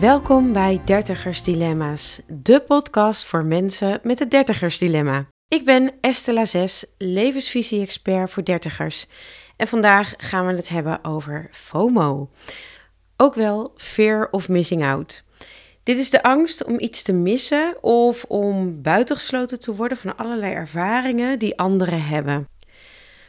[0.00, 5.26] Welkom bij Dertigers Dilemma's, de podcast voor mensen met het dertigers dilemma.
[5.48, 9.06] Ik ben Estella Zes, levensvisie-expert voor dertigers.
[9.56, 12.28] En vandaag gaan we het hebben over FOMO,
[13.16, 15.22] ook wel fear of missing out.
[15.82, 20.52] Dit is de angst om iets te missen of om buitengesloten te worden van allerlei
[20.52, 22.48] ervaringen die anderen hebben.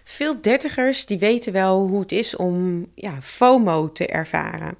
[0.03, 4.77] Veel dertigers die weten wel hoe het is om ja, FOMO te ervaren.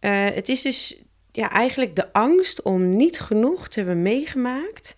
[0.00, 0.96] Uh, het is dus
[1.32, 4.96] ja, eigenlijk de angst om niet genoeg te hebben meegemaakt.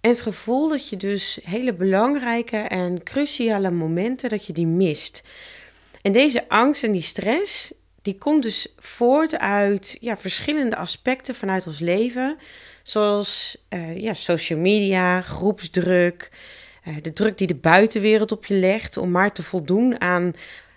[0.00, 5.22] En het gevoel dat je dus hele belangrijke en cruciale momenten dat je die mist.
[6.02, 7.72] En deze angst en die stress,
[8.02, 12.36] die komt dus voort uit ja, verschillende aspecten vanuit ons leven.
[12.82, 16.30] Zoals uh, ja, social media, groepsdruk,
[16.88, 20.32] uh, de druk die de buitenwereld op je legt om maar te voldoen aan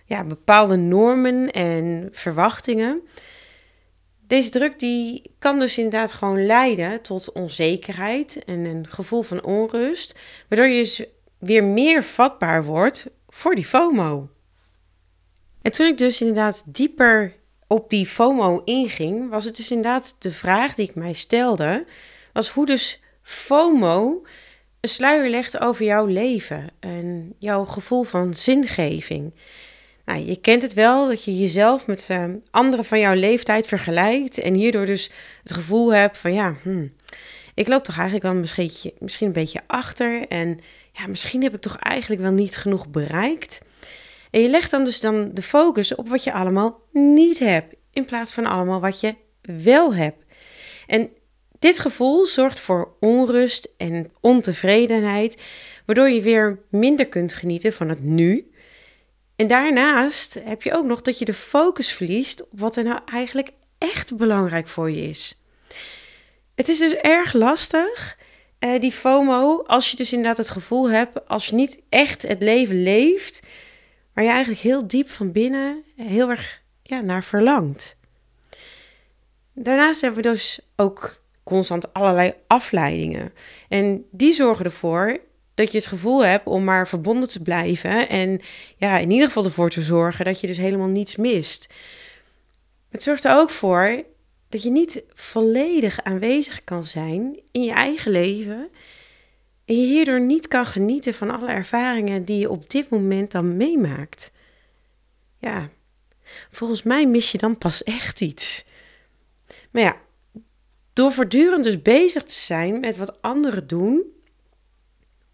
[0.05, 3.01] ja, bepaalde normen en verwachtingen.
[4.33, 10.15] Deze druk die kan dus inderdaad gewoon leiden tot onzekerheid en een gevoel van onrust,
[10.49, 11.05] waardoor je dus
[11.37, 14.29] weer meer vatbaar wordt voor die FOMO.
[15.61, 17.35] En toen ik dus inderdaad dieper
[17.67, 21.85] op die FOMO inging, was het dus inderdaad de vraag die ik mij stelde,
[22.31, 24.21] was hoe dus FOMO
[24.79, 29.33] een sluier legt over jouw leven en jouw gevoel van zingeving.
[30.05, 34.37] Nou, je kent het wel dat je jezelf met uh, anderen van jouw leeftijd vergelijkt
[34.37, 35.11] en hierdoor dus
[35.43, 36.93] het gevoel hebt van ja, hmm,
[37.53, 40.59] ik loop toch eigenlijk wel misschien, misschien een beetje achter en
[40.91, 43.61] ja, misschien heb ik toch eigenlijk wel niet genoeg bereikt.
[44.31, 48.05] En je legt dan dus dan de focus op wat je allemaal niet hebt, in
[48.05, 50.23] plaats van allemaal wat je wel hebt.
[50.87, 51.09] En
[51.59, 55.41] dit gevoel zorgt voor onrust en ontevredenheid,
[55.85, 58.52] waardoor je weer minder kunt genieten van het nu
[59.35, 62.99] en daarnaast heb je ook nog dat je de focus verliest op wat er nou
[63.05, 65.41] eigenlijk echt belangrijk voor je is.
[66.55, 68.17] Het is dus erg lastig,
[68.59, 72.41] eh, die FOMO, als je dus inderdaad het gevoel hebt, als je niet echt het
[72.41, 73.41] leven leeft,
[74.13, 77.97] waar je eigenlijk heel diep van binnen heel erg ja, naar verlangt.
[79.53, 83.33] Daarnaast hebben we dus ook constant allerlei afleidingen.
[83.69, 85.19] En die zorgen ervoor
[85.55, 88.09] dat je het gevoel hebt om maar verbonden te blijven.
[88.09, 88.41] En
[88.77, 91.69] ja, in ieder geval ervoor te zorgen dat je dus helemaal niets mist.
[92.89, 94.03] Het zorgt er ook voor
[94.49, 98.69] dat je niet volledig aanwezig kan zijn in je eigen leven.
[99.65, 103.57] En je hierdoor niet kan genieten van alle ervaringen die je op dit moment dan
[103.57, 104.31] meemaakt.
[105.39, 105.69] Ja,
[106.49, 108.65] volgens mij mis je dan pas echt iets.
[109.71, 109.97] Maar ja,
[110.93, 114.12] door voortdurend dus bezig te zijn met wat anderen doen,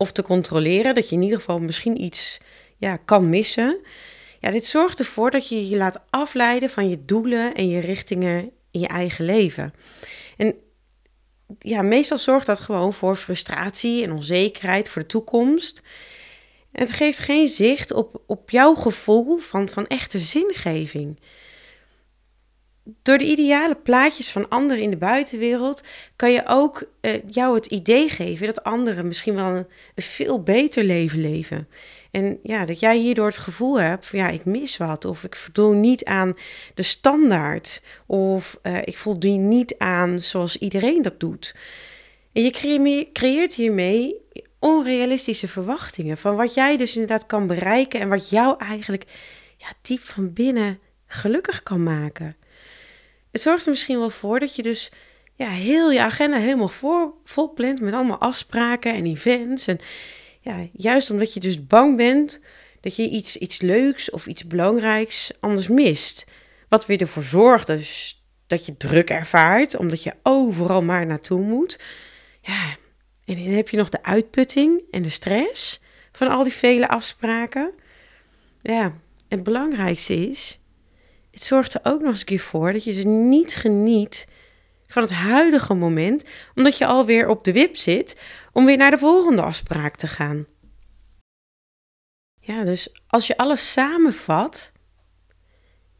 [0.02, 2.40] of te controleren, dat je in ieder geval misschien iets
[2.78, 3.78] ja, kan missen.
[4.40, 8.52] Ja, dit zorgt ervoor dat je je laat afleiden van je doelen en je richtingen
[8.72, 9.74] in je eigen leven.
[10.38, 10.56] En
[11.60, 15.82] ja, meestal zorgt dat gewoon voor frustratie en onzekerheid voor de toekomst.
[16.72, 21.20] het geeft geen zicht op, op jouw gevoel van, van echte zingeving.
[22.84, 25.84] Door de ideale plaatjes van anderen in de buitenwereld
[26.16, 30.84] kan je ook uh, jou het idee geven dat anderen misschien wel een, veel beter
[30.84, 31.68] leven leven.
[32.12, 35.06] En ja, dat jij hierdoor het gevoel hebt van ja, ik mis wat.
[35.06, 36.34] Of ik voldoen niet aan
[36.74, 37.82] de standaard.
[38.06, 41.56] Of uh, ik voldoen niet aan zoals iedereen dat doet.
[42.34, 44.16] En je creëert hiermee
[44.60, 49.06] onrealistische verwachtingen van wat jij dus inderdaad kan bereiken en wat jou eigenlijk
[49.58, 52.36] ja, diep van binnen gelukkig kan maken.
[53.32, 54.92] Het zorgt er misschien wel voor dat je dus
[55.36, 57.14] ja, heel je agenda helemaal voor,
[57.82, 59.68] met allemaal afspraken en events.
[59.68, 59.80] En
[60.42, 62.42] ja, juist omdat je dus bang bent
[62.82, 66.26] dat je iets, iets leuks of iets belangrijks anders mist.
[66.70, 71.80] Wat weer ervoor zorgt dus dat je druk ervaart, omdat je overal maar naartoe moet.
[72.42, 72.76] Ja,
[73.26, 77.72] en dan heb je nog de uitputting en de stress van al die vele afspraken.
[78.62, 78.94] Ja,
[79.28, 80.59] het belangrijkste is
[81.32, 84.28] het zorgt er ook nog eens een keer voor dat je dus niet geniet
[84.88, 88.22] van het huidige moment, omdat je alweer op de wip zit
[88.54, 90.46] om weer naar de volgende afspraak te gaan.
[92.40, 94.72] Ja, dus als je alles samenvat,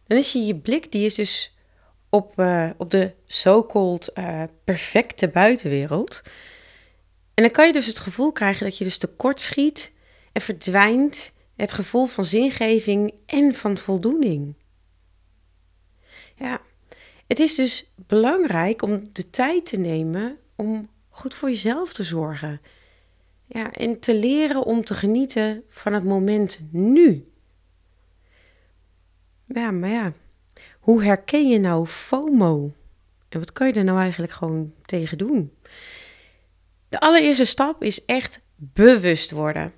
[0.08, 1.58] dan is je je blik, die is dus
[2.10, 6.22] op, uh, op de so-called uh, perfecte buitenwereld.
[7.34, 9.92] En dan kan je dus het gevoel krijgen dat je dus tekort schiet
[10.32, 14.56] en verdwijnt het gevoel van zingeving en van voldoening.
[17.30, 22.62] Het is dus belangrijk om de tijd te nemen om goed voor jezelf te zorgen.
[23.46, 27.32] Ja, en te leren om te genieten van het moment nu.
[29.46, 30.14] Ja, maar ja,
[30.80, 32.74] hoe herken je nou FOMO?
[33.30, 35.54] En wat kan je er nou eigenlijk gewoon tegen doen?
[36.90, 39.74] De allereerste stap is echt bewust worden.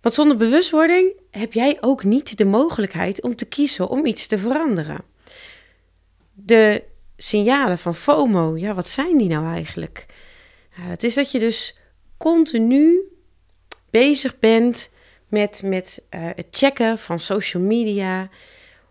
[0.00, 4.38] Want zonder bewustwording heb jij ook niet de mogelijkheid om te kiezen om iets te
[4.38, 5.04] veranderen.
[6.48, 6.84] De
[7.16, 10.06] signalen van FOMO, ja, wat zijn die nou eigenlijk?
[10.76, 11.76] Nou, dat is dat je dus
[12.16, 13.00] continu
[13.90, 14.90] bezig bent
[15.28, 18.28] met, met uh, het checken van social media.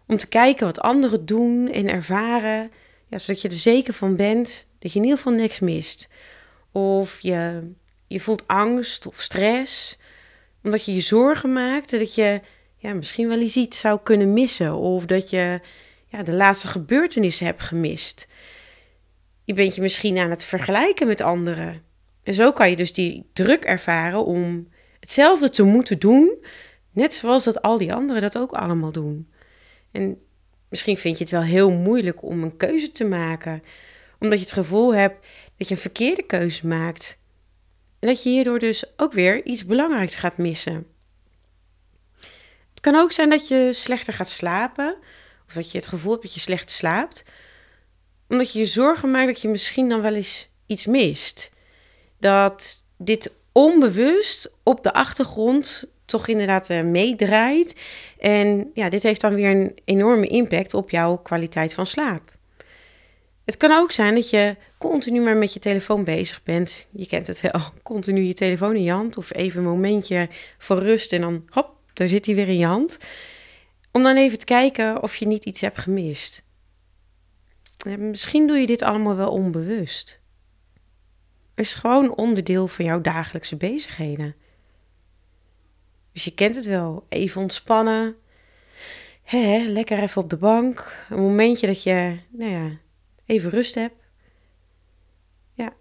[0.07, 2.71] Om te kijken wat anderen doen en ervaren.
[3.07, 6.09] Ja, zodat je er zeker van bent dat je in ieder geval niks mist.
[6.71, 7.71] Of je,
[8.07, 9.97] je voelt angst of stress.
[10.63, 12.41] Omdat je je zorgen maakt dat je
[12.75, 14.75] ja, misschien wel iets zou kunnen missen.
[14.75, 15.61] Of dat je
[16.07, 18.27] ja, de laatste gebeurtenissen hebt gemist.
[19.43, 21.81] Je bent je misschien aan het vergelijken met anderen.
[22.23, 24.67] En zo kan je dus die druk ervaren om
[24.99, 26.45] hetzelfde te moeten doen,
[26.91, 29.31] net zoals dat al die anderen dat ook allemaal doen.
[29.91, 30.21] En
[30.69, 33.63] misschien vind je het wel heel moeilijk om een keuze te maken,
[34.19, 35.27] omdat je het gevoel hebt
[35.57, 37.19] dat je een verkeerde keuze maakt.
[37.99, 40.87] En dat je hierdoor dus ook weer iets belangrijks gaat missen.
[42.69, 44.95] Het kan ook zijn dat je slechter gaat slapen,
[45.47, 47.23] of dat je het gevoel hebt dat je slecht slaapt,
[48.29, 51.49] omdat je je zorgen maakt dat je misschien dan wel eens iets mist.
[52.19, 57.79] Dat dit onbewust op de achtergrond toch inderdaad uh, meedraait.
[58.19, 62.35] En ja, dit heeft dan weer een enorme impact op jouw kwaliteit van slaap.
[63.45, 66.85] Het kan ook zijn dat je continu maar met je telefoon bezig bent.
[66.91, 70.79] Je kent het wel, continu je telefoon in je hand of even een momentje voor
[70.79, 72.97] rust en dan hop, daar zit hij weer in je hand.
[73.97, 76.45] Om dan even te kijken of je niet iets hebt gemist.
[77.97, 80.21] misschien doe je dit allemaal wel onbewust
[81.57, 84.35] is gewoon onderdeel van jouw dagelijkse bezigheden.
[86.11, 87.05] Dus je kent het wel.
[87.09, 88.15] Even ontspannen.
[89.67, 91.05] Lekker even op de bank.
[91.09, 92.77] Een momentje dat je, nou ja,
[93.25, 94.03] even rust hebt.
[95.53, 95.73] Ja.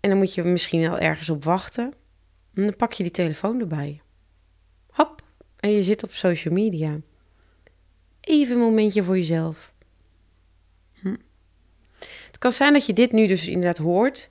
[0.00, 1.92] En dan moet je misschien wel ergens op wachten.
[2.54, 4.00] En dan pak je die telefoon erbij.
[4.86, 5.22] Hop.
[5.56, 7.00] En je zit op social media.
[8.26, 9.72] Even een momentje voor jezelf.
[11.00, 11.16] Hm.
[12.26, 14.28] Het kan zijn dat je dit nu dus inderdaad hoort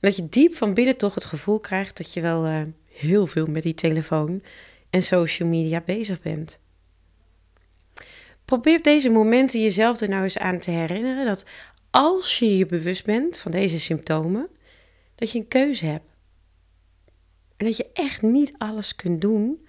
[0.00, 3.46] dat je diep van binnen toch het gevoel krijgt dat je wel uh, heel veel
[3.46, 4.42] met die telefoon
[4.90, 6.58] en social media bezig bent.
[8.44, 11.44] Probeer deze momenten jezelf er nou eens aan te herinneren dat
[11.90, 14.48] als je je bewust bent van deze symptomen,
[15.14, 16.06] dat je een keuze hebt.
[17.56, 19.66] En dat je echt niet alles kunt doen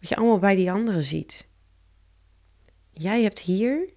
[0.00, 1.47] wat je allemaal bij die anderen ziet.
[2.98, 3.88] Jij hebt hier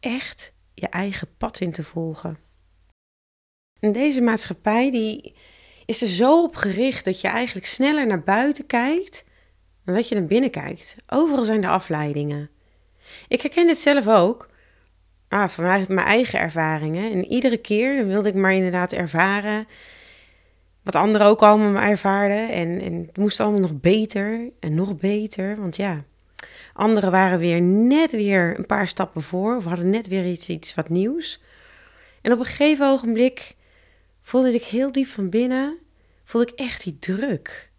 [0.00, 2.38] echt je eigen pad in te volgen.
[3.80, 5.34] En deze maatschappij die
[5.84, 9.24] is er zo op gericht dat je eigenlijk sneller naar buiten kijkt
[9.84, 10.96] dan dat je naar binnen kijkt.
[11.06, 12.50] Overal zijn de afleidingen.
[13.28, 14.48] Ik herken het zelf ook.
[15.28, 17.12] Ah, vanuit mijn eigen ervaringen.
[17.12, 19.66] En iedere keer wilde ik maar inderdaad ervaren
[20.82, 22.48] wat anderen ook allemaal ervaarden.
[22.48, 25.56] En, en het moest allemaal nog beter en nog beter.
[25.56, 26.04] Want ja,
[26.72, 29.56] anderen waren weer net weer een paar stappen voor.
[29.56, 31.40] Of hadden net weer iets, iets wat nieuws.
[32.22, 33.56] En op een gegeven ogenblik
[34.22, 35.78] voelde ik heel diep van binnen,
[36.24, 37.70] voelde ik echt die druk.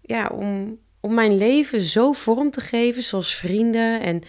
[0.00, 4.22] Ja, om, om mijn leven zo vorm te geven, zoals vrienden en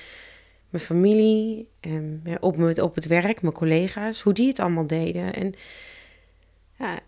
[0.70, 5.34] mijn familie, en op, op het werk, mijn collega's, hoe die het allemaal deden.
[5.34, 5.54] En
[6.78, 7.00] ja,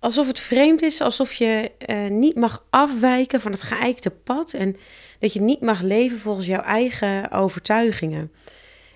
[0.00, 4.76] alsof het vreemd is, alsof je uh, niet mag afwijken van het geëikte pad en
[5.18, 8.32] dat je niet mag leven volgens jouw eigen overtuigingen.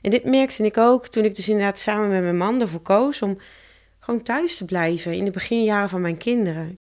[0.01, 3.23] En dit merkte ik ook toen ik dus inderdaad samen met mijn man ervoor koos
[3.23, 3.39] om
[3.99, 6.79] gewoon thuis te blijven in de beginjaren van mijn kinderen.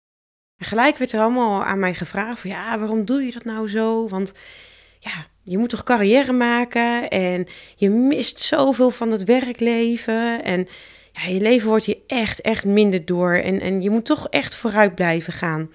[0.57, 3.69] En gelijk werd er allemaal aan mij gevraagd van ja, waarom doe je dat nou
[3.69, 4.07] zo?
[4.07, 4.33] Want
[4.99, 10.67] ja, je moet toch carrière maken en je mist zoveel van het werkleven en
[11.25, 14.95] je leven wordt hier echt, echt minder door en, en je moet toch echt vooruit
[14.95, 15.71] blijven gaan.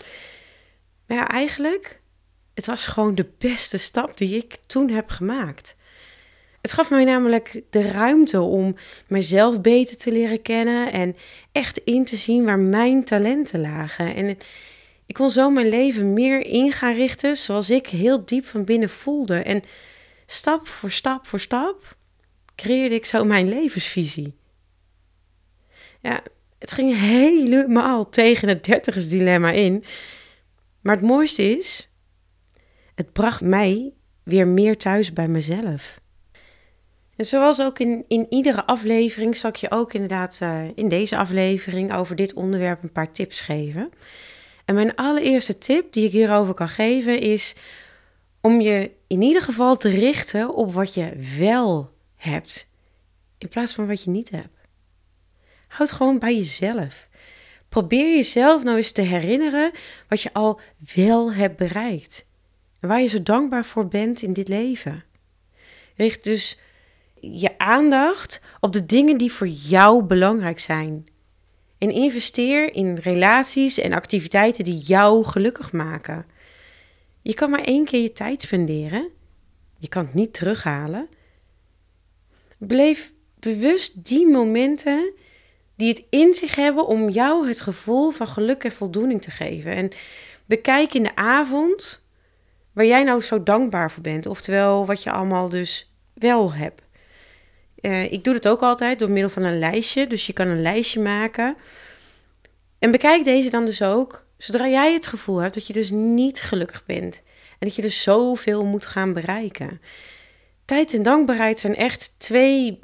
[1.06, 2.00] Maar ja, eigenlijk,
[2.54, 5.76] het was gewoon de beste stap die ik toen heb gemaakt.
[6.60, 11.16] Het gaf mij namelijk de ruimte om mezelf beter te leren kennen en
[11.52, 14.14] echt in te zien waar mijn talenten lagen.
[14.14, 14.38] En
[15.06, 18.90] ik kon zo mijn leven meer in gaan richten zoals ik heel diep van binnen
[18.90, 19.36] voelde.
[19.36, 19.62] En
[20.26, 21.96] stap voor stap voor stap
[22.56, 24.34] creëerde ik zo mijn levensvisie.
[26.02, 26.22] Ja,
[26.58, 29.84] het ging helemaal tegen het dertigersdilemma in.
[30.80, 31.90] Maar het mooiste is,
[32.94, 33.92] het bracht mij
[34.22, 36.00] weer meer thuis bij mezelf.
[37.16, 41.16] En zoals ook in, in iedere aflevering zal ik je ook inderdaad uh, in deze
[41.16, 43.90] aflevering over dit onderwerp een paar tips geven.
[44.64, 47.54] En mijn allereerste tip die ik hierover kan geven is
[48.40, 52.68] om je in ieder geval te richten op wat je wel hebt,
[53.38, 54.61] in plaats van wat je niet hebt.
[55.72, 57.08] Houd gewoon bij jezelf.
[57.68, 59.70] Probeer jezelf nou eens te herinneren
[60.08, 60.60] wat je al
[60.94, 62.26] wel hebt bereikt.
[62.80, 65.04] En waar je zo dankbaar voor bent in dit leven.
[65.96, 66.58] Richt dus
[67.20, 71.06] je aandacht op de dingen die voor jou belangrijk zijn.
[71.78, 76.26] En investeer in relaties en activiteiten die jou gelukkig maken.
[77.22, 79.08] Je kan maar één keer je tijd spenderen.
[79.78, 81.08] Je kan het niet terughalen.
[82.58, 85.12] Beleef bewust die momenten
[85.82, 89.72] die het in zich hebben om jou het gevoel van geluk en voldoening te geven.
[89.72, 89.90] En
[90.44, 92.06] bekijk in de avond
[92.72, 94.26] waar jij nou zo dankbaar voor bent.
[94.26, 96.82] Oftewel wat je allemaal dus wel hebt.
[97.80, 100.06] Uh, ik doe het ook altijd door middel van een lijstje.
[100.06, 101.56] Dus je kan een lijstje maken.
[102.78, 106.40] En bekijk deze dan dus ook zodra jij het gevoel hebt dat je dus niet
[106.40, 107.22] gelukkig bent.
[107.50, 109.80] En dat je dus zoveel moet gaan bereiken.
[110.64, 112.78] Tijd en dankbaarheid zijn echt twee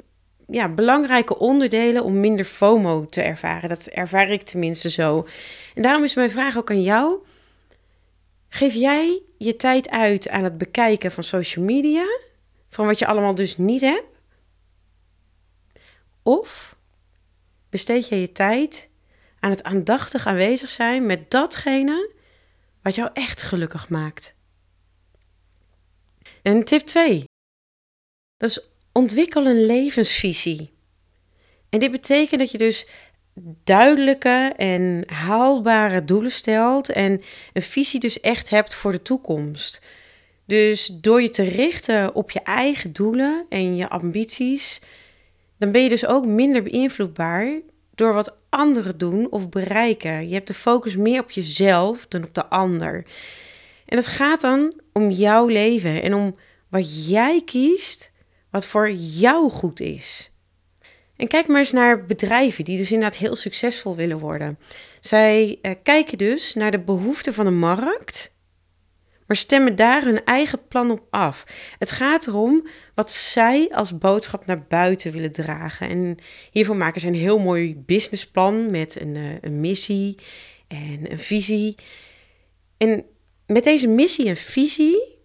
[0.51, 3.69] ja, belangrijke onderdelen om minder FOMO te ervaren.
[3.69, 5.27] Dat ervaar ik tenminste zo.
[5.75, 7.17] En daarom is mijn vraag ook aan jou.
[8.49, 12.05] Geef jij je tijd uit aan het bekijken van social media?
[12.69, 14.07] Van wat je allemaal dus niet hebt?
[16.23, 16.77] Of
[17.69, 18.89] besteed je je tijd
[19.39, 22.11] aan het aandachtig aanwezig zijn met datgene
[22.81, 24.35] wat jou echt gelukkig maakt?
[26.41, 27.23] En tip 2.
[28.37, 30.71] Dat is ontwikkel een levensvisie.
[31.69, 32.87] En dit betekent dat je dus
[33.63, 37.21] duidelijke en haalbare doelen stelt en
[37.53, 39.81] een visie dus echt hebt voor de toekomst.
[40.45, 44.81] Dus door je te richten op je eigen doelen en je ambities,
[45.57, 47.59] dan ben je dus ook minder beïnvloedbaar
[47.95, 50.27] door wat anderen doen of bereiken.
[50.27, 53.05] Je hebt de focus meer op jezelf dan op de ander.
[53.85, 56.35] En het gaat dan om jouw leven en om
[56.69, 58.08] wat jij kiest,
[58.51, 60.31] wat voor jou goed is.
[61.15, 64.59] En kijk maar eens naar bedrijven die dus inderdaad heel succesvol willen worden.
[64.99, 68.33] Zij eh, kijken dus naar de behoeften van de markt,
[69.27, 71.43] maar stemmen daar hun eigen plan op af.
[71.79, 75.89] Het gaat erom wat zij als boodschap naar buiten willen dragen.
[75.89, 76.17] En
[76.51, 80.17] hiervoor maken ze een heel mooi businessplan met een, uh, een missie
[80.67, 81.75] en een visie.
[82.77, 83.05] En
[83.45, 85.17] met deze missie en visie,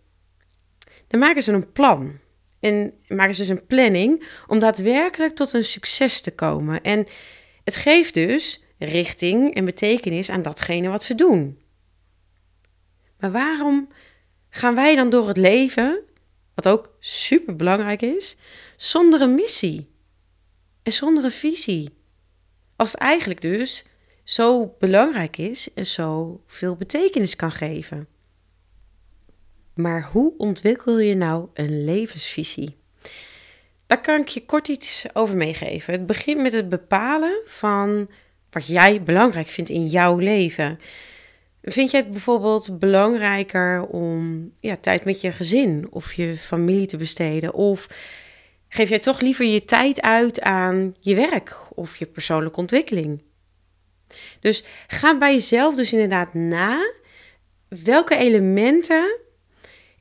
[1.06, 2.18] dan maken ze een plan.
[2.64, 6.82] En maken ze dus een planning om daadwerkelijk tot een succes te komen.
[6.82, 7.06] En
[7.64, 11.58] het geeft dus richting en betekenis aan datgene wat ze doen.
[13.18, 13.88] Maar waarom
[14.50, 16.00] gaan wij dan door het leven,
[16.54, 18.36] wat ook super belangrijk is,
[18.76, 19.90] zonder een missie
[20.82, 21.90] en zonder een visie?
[22.76, 23.84] Als het eigenlijk dus
[24.22, 28.08] zo belangrijk is en zo veel betekenis kan geven.
[29.74, 32.76] Maar hoe ontwikkel je nou een levensvisie?
[33.86, 35.92] Daar kan ik je kort iets over meegeven.
[35.92, 38.08] Het begint met het bepalen van
[38.50, 40.78] wat jij belangrijk vindt in jouw leven.
[41.62, 46.96] Vind jij het bijvoorbeeld belangrijker om ja, tijd met je gezin of je familie te
[46.96, 47.54] besteden?
[47.54, 47.86] Of
[48.68, 53.22] geef jij toch liever je tijd uit aan je werk of je persoonlijke ontwikkeling?
[54.40, 56.92] Dus ga bij jezelf dus inderdaad na
[57.68, 59.18] welke elementen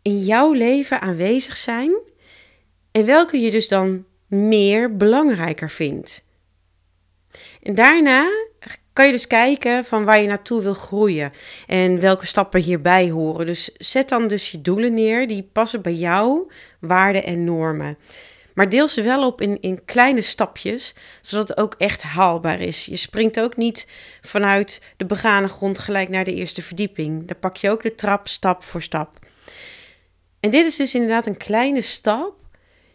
[0.03, 1.91] in jouw leven aanwezig zijn
[2.91, 6.25] en welke je dus dan meer belangrijker vindt.
[7.61, 8.29] En daarna
[8.93, 11.31] kan je dus kijken van waar je naartoe wil groeien
[11.67, 13.45] en welke stappen hierbij horen.
[13.45, 16.47] Dus zet dan dus je doelen neer die passen bij jouw
[16.79, 17.97] waarden en normen.
[18.53, 22.85] Maar deel ze wel op in, in kleine stapjes, zodat het ook echt haalbaar is.
[22.85, 23.87] Je springt ook niet
[24.21, 27.27] vanuit de begane grond gelijk naar de eerste verdieping.
[27.27, 29.19] Dan pak je ook de trap stap voor stap.
[30.43, 32.35] En dit is dus inderdaad een kleine stap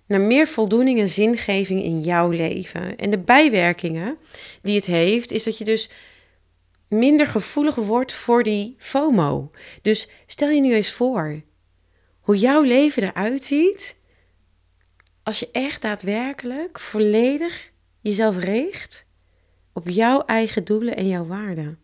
[0.06, 2.96] naar meer voldoening en zingeving in jouw leven.
[2.96, 4.18] En de bijwerkingen
[4.62, 5.90] die het heeft, is dat je dus
[6.88, 9.50] minder gevoelig wordt voor die FOMO.
[9.82, 11.42] Dus stel je nu eens voor
[12.20, 13.96] hoe jouw leven eruit ziet
[15.22, 19.06] als je echt daadwerkelijk volledig jezelf richt
[19.72, 21.78] op jouw eigen doelen en jouw waarden.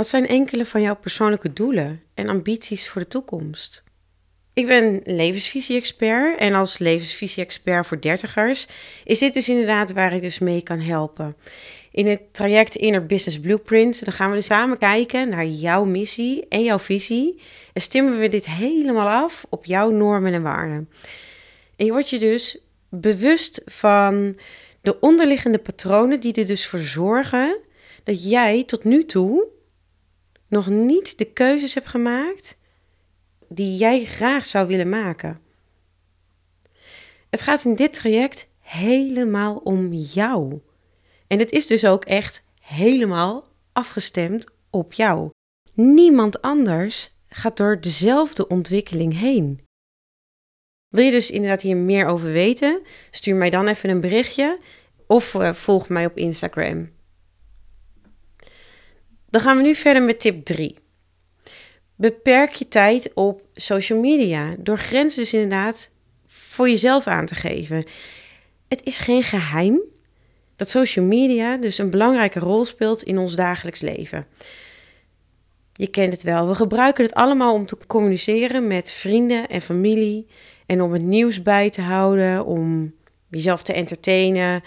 [0.00, 3.84] Wat zijn enkele van jouw persoonlijke doelen en ambities voor de toekomst?
[4.52, 8.66] Ik ben levensvisie-expert en als levensvisie-expert voor dertigers
[9.04, 11.36] is dit dus inderdaad waar ik dus mee kan helpen.
[11.90, 16.46] In het traject Inner Business Blueprint dan gaan we dus samen kijken naar jouw missie
[16.48, 17.40] en jouw visie
[17.72, 20.88] en stemmen we dit helemaal af op jouw normen en waarden.
[21.76, 24.36] En je wordt je dus bewust van
[24.80, 27.56] de onderliggende patronen die er dus voor zorgen
[28.04, 29.58] dat jij tot nu toe
[30.50, 32.58] nog niet de keuzes hebt gemaakt
[33.48, 35.40] die jij graag zou willen maken.
[37.30, 40.60] Het gaat in dit traject helemaal om jou.
[41.26, 45.30] En het is dus ook echt helemaal afgestemd op jou.
[45.74, 49.60] Niemand anders gaat door dezelfde ontwikkeling heen.
[50.88, 52.82] Wil je dus inderdaad hier meer over weten?
[53.10, 54.60] Stuur mij dan even een berichtje
[55.06, 56.90] of eh, volg mij op Instagram.
[59.30, 60.78] Dan gaan we nu verder met tip 3.
[61.94, 65.90] Beperk je tijd op social media door grenzen dus inderdaad
[66.26, 67.84] voor jezelf aan te geven.
[68.68, 69.80] Het is geen geheim
[70.56, 74.26] dat social media dus een belangrijke rol speelt in ons dagelijks leven.
[75.72, 76.48] Je kent het wel.
[76.48, 80.26] We gebruiken het allemaal om te communiceren met vrienden en familie
[80.66, 82.94] en om het nieuws bij te houden, om
[83.28, 84.62] jezelf te entertainen.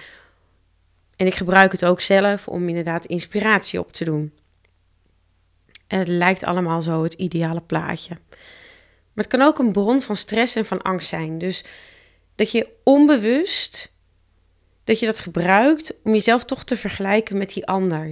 [1.15, 4.34] En ik gebruik het ook zelf om inderdaad inspiratie op te doen.
[5.93, 8.17] En het lijkt allemaal zo het ideale plaatje.
[9.13, 11.38] Maar het kan ook een bron van stress en van angst zijn.
[11.38, 11.63] Dus
[12.35, 13.93] dat je onbewust
[14.83, 18.05] dat je dat gebruikt om jezelf toch te vergelijken met die ander.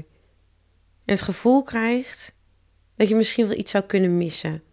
[1.06, 2.36] En het gevoel krijgt
[2.96, 4.64] dat je misschien wel iets zou kunnen missen.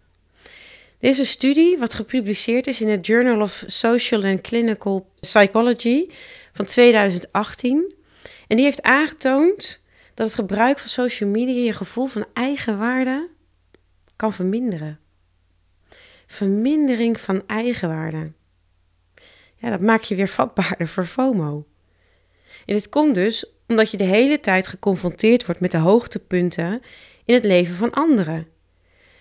[0.99, 6.09] Dit is een studie wat gepubliceerd is in het Journal of Social and Clinical Psychology
[6.53, 7.95] van 2018.
[8.47, 9.81] En die heeft aangetoond
[10.19, 13.29] dat het gebruik van social media je gevoel van eigenwaarde
[14.17, 14.99] kan verminderen.
[16.27, 18.33] Vermindering van eigenwaarde.
[19.57, 21.67] Ja, dat maakt je weer vatbaarder voor FOMO.
[22.67, 26.83] En dit komt dus omdat je de hele tijd geconfronteerd wordt met de hoogtepunten
[27.25, 28.49] in het leven van anderen.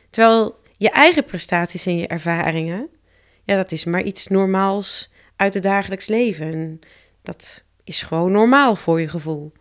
[0.09, 2.89] Terwijl je eigen prestaties en je ervaringen,
[3.43, 6.79] ja, dat is maar iets normaals uit het dagelijks leven.
[7.21, 9.51] Dat is gewoon normaal voor je gevoel.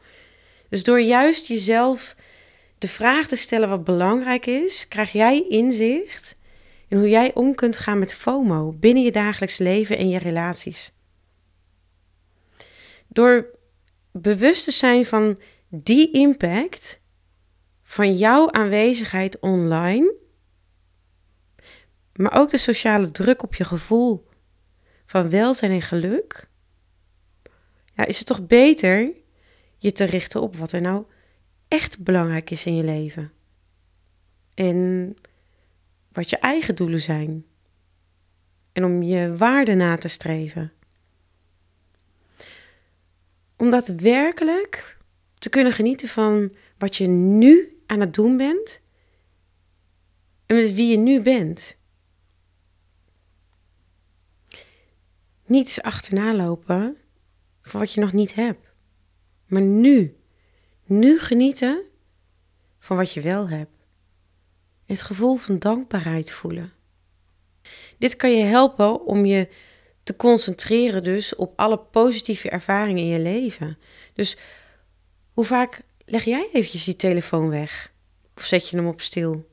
[0.69, 2.17] Dus door juist jezelf
[2.79, 6.39] de vraag te stellen wat belangrijk is, krijg jij inzicht
[6.89, 10.93] in hoe jij om kunt gaan met FOMO binnen je dagelijks leven en je relaties.
[13.09, 13.51] Door
[14.13, 17.01] bewust te zijn van die impact
[17.83, 20.15] van jouw aanwezigheid online,
[22.13, 24.29] maar ook de sociale druk op je gevoel
[25.07, 26.49] van welzijn en geluk,
[27.95, 29.13] ja, is het toch beter
[29.87, 31.05] je te richten op wat er nou
[31.69, 33.33] echt belangrijk is in je leven.
[34.55, 35.17] En
[36.13, 37.45] wat je eigen doelen zijn.
[38.73, 40.73] En om je waarde na te streven.
[43.57, 44.99] Om daadwerkelijk
[45.39, 48.81] te kunnen genieten van wat je nu aan het doen bent.
[50.47, 51.77] En met wie je nu bent.
[55.45, 56.97] Niets achterna lopen
[57.63, 58.66] voor wat je nog niet hebt.
[59.47, 60.17] Maar nu,
[60.85, 61.83] nu genieten
[62.79, 63.71] van wat je wel hebt.
[64.85, 66.73] Het gevoel van dankbaarheid voelen.
[67.99, 69.49] Dit kan je helpen om je
[70.03, 73.79] te concentreren dus op alle positieve ervaringen in je leven.
[74.13, 74.37] Dus
[75.33, 77.93] hoe vaak leg jij eventjes die telefoon weg?
[78.37, 79.49] Of zet je hem op stil?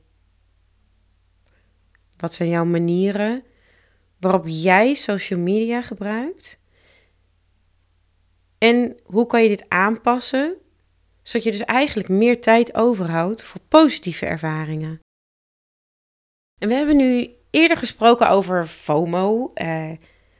[2.16, 3.44] Wat zijn jouw manieren
[4.18, 6.58] waarop jij social media gebruikt?
[8.64, 10.54] En hoe kan je dit aanpassen,
[11.22, 15.00] zodat je dus eigenlijk meer tijd overhoudt voor positieve ervaringen?
[16.58, 19.50] En we hebben nu eerder gesproken over FOMO.
[19.54, 19.90] Eh,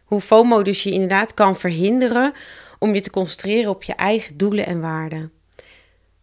[0.05, 2.33] hoe FOMO dus je inderdaad kan verhinderen
[2.79, 5.33] om je te concentreren op je eigen doelen en waarden.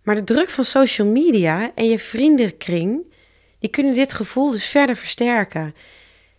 [0.03, 3.13] Maar de druk van social media en je vriendenkring,
[3.59, 5.75] die kunnen dit gevoel dus verder versterken.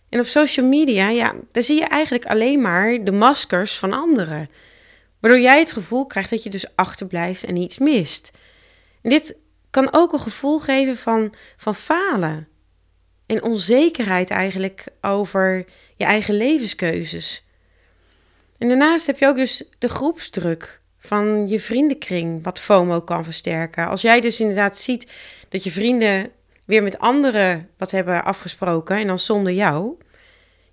[0.09, 4.49] En op social media, ja, daar zie je eigenlijk alleen maar de maskers van anderen.
[5.23, 8.31] Waardoor jij het gevoel krijgt dat je dus achterblijft en iets mist.
[9.01, 9.37] Dit
[9.69, 12.47] kan ook een gevoel geven van, van falen.
[13.25, 17.45] En onzekerheid eigenlijk over je eigen levenskeuzes.
[18.57, 23.87] En daarnaast heb je ook dus de groepsdruk van je vriendenkring, wat FOMO kan versterken.
[23.87, 25.11] Als jij dus inderdaad ziet
[25.49, 26.31] dat je vrienden
[26.65, 29.97] weer met anderen wat hebben afgesproken en dan zonder jou,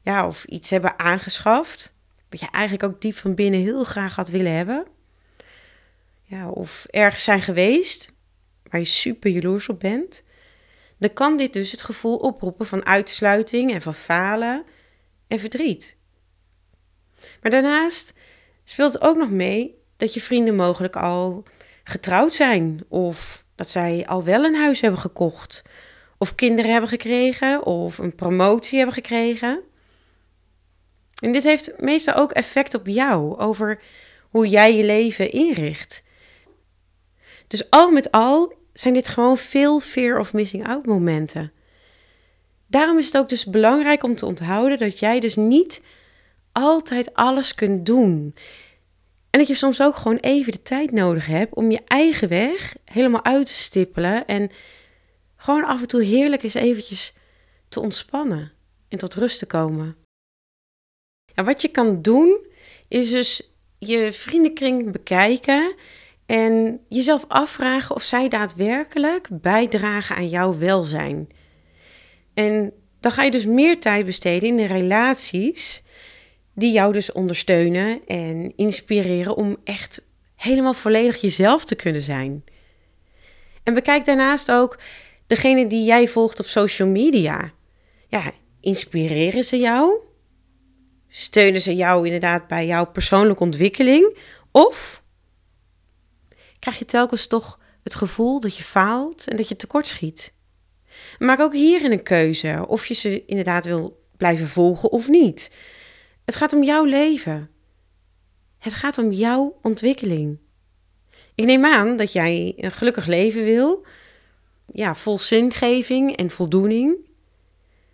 [0.00, 1.92] ja, of iets hebben aangeschaft,
[2.30, 4.86] wat je eigenlijk ook diep van binnen heel graag had willen hebben.
[6.22, 8.12] Ja, of ergens zijn geweest
[8.62, 10.24] waar je super jaloers op bent.
[10.98, 14.64] Dan kan dit dus het gevoel oproepen van uitsluiting en van falen
[15.28, 15.96] en verdriet.
[17.42, 18.14] Maar daarnaast
[18.64, 21.44] speelt het ook nog mee dat je vrienden mogelijk al
[21.84, 25.62] getrouwd zijn of dat zij al wel een huis hebben gekocht
[26.18, 29.62] of kinderen hebben gekregen of een promotie hebben gekregen.
[31.20, 33.80] En dit heeft meestal ook effect op jou over
[34.30, 36.02] hoe jij je leven inricht.
[37.46, 41.52] Dus al met al zijn dit gewoon veel fear of missing out momenten.
[42.66, 45.82] Daarom is het ook dus belangrijk om te onthouden dat jij dus niet
[46.52, 48.34] altijd alles kunt doen.
[49.30, 52.76] En dat je soms ook gewoon even de tijd nodig hebt om je eigen weg
[52.84, 54.50] helemaal uit te stippelen en
[55.36, 57.12] gewoon af en toe heerlijk eens eventjes
[57.68, 58.52] te ontspannen
[58.88, 59.96] en tot rust te komen.
[61.34, 62.46] Wat je kan doen,
[62.88, 65.74] is dus je vriendenkring bekijken
[66.26, 71.28] en jezelf afvragen of zij daadwerkelijk bijdragen aan jouw welzijn.
[72.34, 75.82] En dan ga je dus meer tijd besteden in de relaties
[76.54, 82.44] die jou dus ondersteunen en inspireren om echt helemaal volledig jezelf te kunnen zijn.
[83.62, 84.78] En bekijk daarnaast ook
[85.26, 87.52] degene die jij volgt op social media.
[88.08, 90.00] Ja, inspireren ze jou?
[91.10, 94.16] Steunen ze jou inderdaad bij jouw persoonlijke ontwikkeling?
[94.50, 95.02] Of
[96.58, 100.32] krijg je telkens toch het gevoel dat je faalt en dat je tekortschiet?
[101.18, 105.50] Maak ook hierin een keuze of je ze inderdaad wil blijven volgen of niet.
[106.24, 107.50] Het gaat om jouw leven.
[108.58, 110.38] Het gaat om jouw ontwikkeling.
[111.34, 113.86] Ik neem aan dat jij een gelukkig leven wil,
[114.66, 116.96] ja, vol zingeving en voldoening.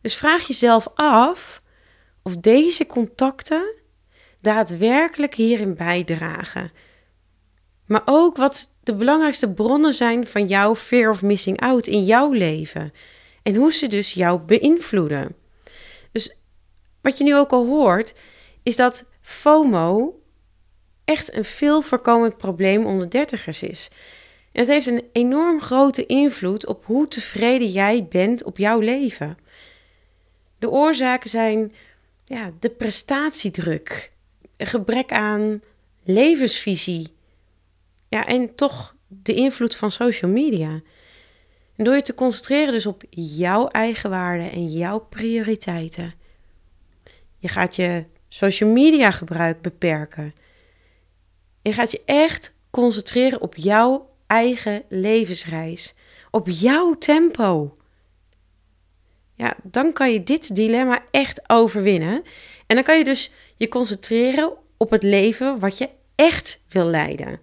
[0.00, 1.62] Dus vraag jezelf af
[2.26, 3.74] of deze contacten
[4.40, 6.72] daadwerkelijk hierin bijdragen.
[7.84, 12.32] Maar ook wat de belangrijkste bronnen zijn van jouw fear of missing out in jouw
[12.32, 12.92] leven.
[13.42, 15.36] En hoe ze dus jou beïnvloeden.
[16.12, 16.40] Dus
[17.00, 18.14] wat je nu ook al hoort,
[18.62, 20.20] is dat FOMO
[21.04, 23.90] echt een veel voorkomend probleem onder dertigers is.
[24.52, 29.38] En het heeft een enorm grote invloed op hoe tevreden jij bent op jouw leven.
[30.58, 31.72] De oorzaken zijn
[32.26, 34.12] ja, de prestatiedruk,
[34.56, 35.62] een gebrek aan
[36.02, 37.14] levensvisie.
[38.08, 40.80] Ja, en toch de invloed van social media.
[41.76, 46.14] En door je te concentreren dus op jouw eigen waarden en jouw prioriteiten.
[47.38, 50.34] Je gaat je social media gebruik beperken.
[51.62, 55.94] Je gaat je echt concentreren op jouw eigen levensreis,
[56.30, 57.76] op jouw tempo.
[59.36, 62.22] Ja, dan kan je dit dilemma echt overwinnen.
[62.66, 67.40] En dan kan je dus je concentreren op het leven wat je echt wil leiden.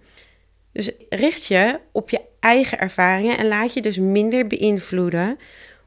[0.72, 5.38] Dus richt je op je eigen ervaringen en laat je dus minder beïnvloeden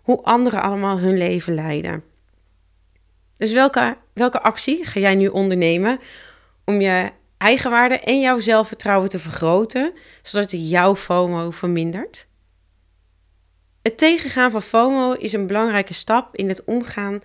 [0.01, 2.03] hoe anderen allemaal hun leven leiden.
[3.37, 5.99] Dus welke, welke actie ga jij nu ondernemen
[6.65, 12.26] om je eigenwaarde en jouw zelfvertrouwen te vergroten, zodat jouw FOMO vermindert?
[13.88, 17.21] Het tegengaan van FOMO is een belangrijke stap in het omgaan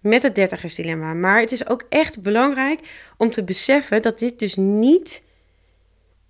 [0.00, 1.14] met het dertigersdilemma.
[1.14, 2.80] Maar het is ook echt belangrijk
[3.16, 5.24] om te beseffen dat dit dus niet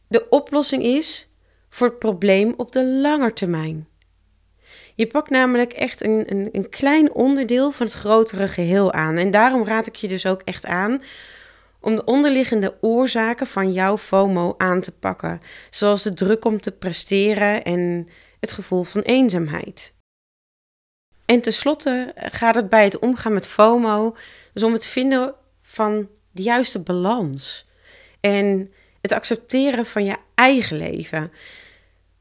[0.09, 1.29] de oplossing is
[1.69, 3.89] voor het probleem op de lange termijn.
[4.95, 9.17] Je pakt namelijk echt een, een, een klein onderdeel van het grotere geheel aan.
[9.17, 11.03] En daarom raad ik je dus ook echt aan
[11.81, 16.73] om de onderliggende oorzaken van jouw FOMO aan te pakken, zoals de druk om te
[16.73, 18.09] presteren en
[18.43, 19.95] het gevoel van eenzaamheid.
[21.25, 24.17] En tenslotte gaat het bij het omgaan met FOMO
[24.53, 27.67] dus om het vinden van de juiste balans
[28.21, 31.33] en het accepteren van je eigen leven.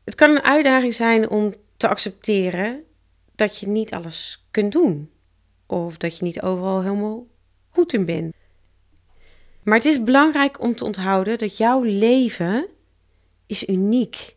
[0.03, 2.83] Het kan een uitdaging zijn om te accepteren
[3.35, 5.11] dat je niet alles kunt doen.
[5.65, 7.27] Of dat je niet overal helemaal
[7.69, 8.35] goed in bent.
[9.63, 12.67] Maar het is belangrijk om te onthouden dat jouw leven
[13.45, 14.35] is uniek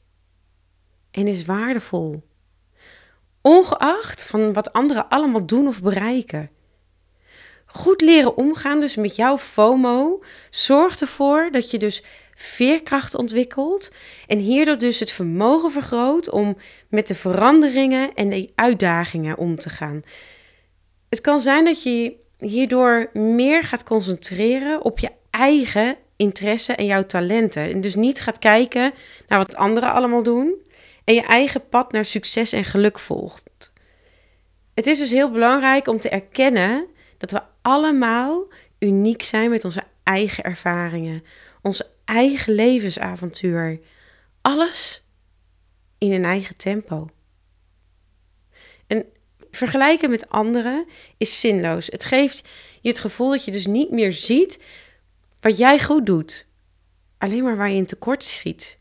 [1.15, 2.23] en is waardevol.
[3.41, 6.51] Ongeacht van wat anderen allemaal doen of bereiken.
[7.67, 12.03] Goed leren omgaan dus met jouw FOMO zorgt ervoor dat je dus
[12.35, 13.93] veerkracht ontwikkelt
[14.27, 16.57] en hierdoor dus het vermogen vergroot om
[16.89, 20.03] met de veranderingen en de uitdagingen om te gaan.
[21.09, 27.07] Het kan zijn dat je hierdoor meer gaat concentreren op je eigen interesse en jouw
[27.07, 27.63] talenten.
[27.63, 28.93] En dus niet gaat kijken
[29.29, 30.63] naar wat anderen allemaal doen
[31.05, 33.73] en je eigen pad naar succes en geluk volgt.
[34.75, 36.87] Het is dus heel belangrijk om te erkennen
[37.19, 41.25] dat we allemaal uniek zijn met onze eigen ervaringen,
[41.63, 43.81] onze eigen levensavontuur.
[44.43, 45.07] Alles
[45.99, 47.09] in een eigen tempo.
[48.87, 49.07] En
[49.51, 50.87] vergelijken met anderen
[51.17, 51.87] is zinloos.
[51.87, 52.49] Het geeft
[52.81, 54.63] je het gevoel dat je dus niet meer ziet
[55.41, 56.47] wat jij goed doet,
[57.19, 58.79] alleen maar waar je in tekort schiet.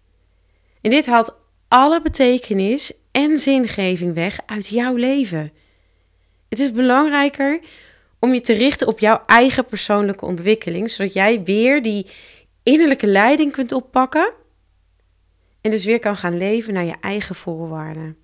[0.81, 1.41] En dit haalt
[1.73, 5.51] alle betekenis en zingeving weg uit jouw leven.
[6.49, 7.59] Het is belangrijker
[8.19, 12.07] om je te richten op jouw eigen persoonlijke ontwikkeling, zodat jij weer die
[12.63, 14.33] innerlijke leiding kunt oppakken
[15.61, 18.17] en dus weer kan gaan leven naar je eigen voorwaarden.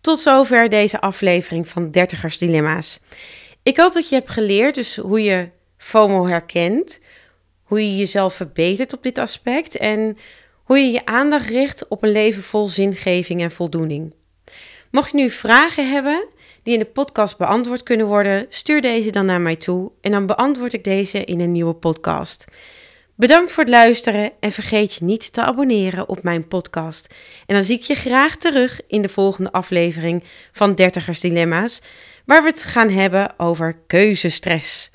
[0.00, 3.00] Tot zover deze aflevering van Dertigers Dilemma's.
[3.62, 7.00] Ik hoop dat je hebt geleerd dus hoe je FOMO herkent,
[7.62, 10.16] hoe je jezelf verbetert op dit aspect en
[10.66, 14.14] hoe je je aandacht richt op een leven vol zingeving en voldoening.
[14.90, 16.26] Mocht je nu vragen hebben
[16.62, 20.26] die in de podcast beantwoord kunnen worden, stuur deze dan naar mij toe en dan
[20.26, 22.44] beantwoord ik deze in een nieuwe podcast.
[23.14, 27.14] Bedankt voor het luisteren en vergeet je niet te abonneren op mijn podcast.
[27.46, 31.82] En dan zie ik je graag terug in de volgende aflevering van Dertigers Dilemma's,
[32.24, 34.90] waar we het gaan hebben over keuzestress.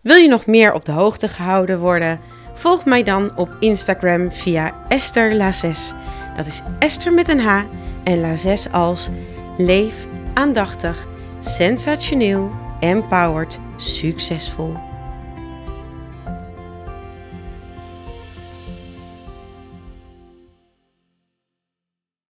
[0.00, 2.20] Wil je nog meer op de hoogte gehouden worden?
[2.54, 5.92] Volg mij dan op Instagram via Esther Lazes.
[6.36, 7.62] Dat is Esther met een H
[8.04, 9.08] en Lazes als
[9.56, 11.06] leef aandachtig,
[11.40, 14.91] sensationeel, empowered, succesvol.